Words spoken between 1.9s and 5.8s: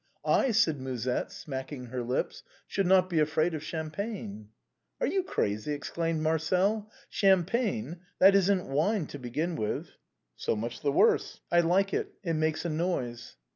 lips," should not be afraid of Champagne." "Are you crazy?"